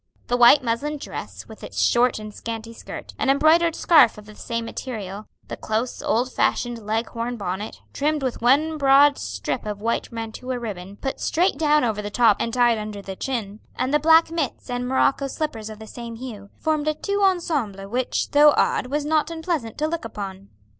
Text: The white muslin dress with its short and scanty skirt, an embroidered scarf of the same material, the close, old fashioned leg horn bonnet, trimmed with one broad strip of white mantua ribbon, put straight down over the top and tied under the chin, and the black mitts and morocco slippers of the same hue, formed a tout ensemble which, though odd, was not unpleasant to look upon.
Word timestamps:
The 0.29 0.35
white 0.35 0.63
muslin 0.63 0.97
dress 0.97 1.47
with 1.47 1.63
its 1.63 1.79
short 1.79 2.17
and 2.17 2.33
scanty 2.33 2.73
skirt, 2.73 3.13
an 3.19 3.29
embroidered 3.29 3.75
scarf 3.75 4.17
of 4.17 4.25
the 4.25 4.33
same 4.33 4.65
material, 4.65 5.27
the 5.47 5.55
close, 5.55 6.01
old 6.01 6.33
fashioned 6.33 6.83
leg 6.83 7.09
horn 7.09 7.37
bonnet, 7.37 7.83
trimmed 7.93 8.23
with 8.23 8.41
one 8.41 8.79
broad 8.79 9.19
strip 9.19 9.63
of 9.67 9.79
white 9.79 10.11
mantua 10.11 10.57
ribbon, 10.57 10.95
put 10.97 11.19
straight 11.19 11.55
down 11.59 11.83
over 11.83 12.01
the 12.01 12.09
top 12.09 12.37
and 12.39 12.51
tied 12.51 12.79
under 12.79 13.03
the 13.03 13.15
chin, 13.15 13.59
and 13.75 13.93
the 13.93 13.99
black 13.99 14.31
mitts 14.31 14.71
and 14.71 14.87
morocco 14.87 15.27
slippers 15.27 15.69
of 15.69 15.77
the 15.77 15.85
same 15.85 16.15
hue, 16.15 16.49
formed 16.57 16.87
a 16.87 16.95
tout 16.95 17.21
ensemble 17.21 17.87
which, 17.87 18.31
though 18.31 18.55
odd, 18.57 18.87
was 18.87 19.05
not 19.05 19.29
unpleasant 19.29 19.77
to 19.77 19.85
look 19.87 20.03
upon. 20.03 20.49